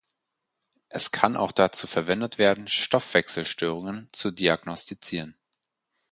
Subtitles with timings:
[0.89, 5.37] Es kann auch dazu verwendet werden Stoffwechselstörungen zu diagnostizieren.